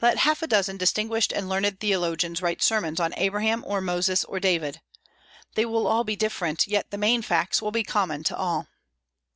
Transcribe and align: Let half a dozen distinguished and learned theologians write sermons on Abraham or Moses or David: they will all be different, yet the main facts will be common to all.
Let 0.00 0.18
half 0.18 0.40
a 0.40 0.46
dozen 0.46 0.76
distinguished 0.76 1.32
and 1.32 1.48
learned 1.48 1.80
theologians 1.80 2.40
write 2.40 2.62
sermons 2.62 3.00
on 3.00 3.12
Abraham 3.14 3.64
or 3.66 3.80
Moses 3.80 4.22
or 4.22 4.38
David: 4.38 4.80
they 5.56 5.64
will 5.64 5.88
all 5.88 6.04
be 6.04 6.14
different, 6.14 6.68
yet 6.68 6.92
the 6.92 6.96
main 6.96 7.22
facts 7.22 7.60
will 7.60 7.72
be 7.72 7.82
common 7.82 8.22
to 8.22 8.36
all. 8.36 8.68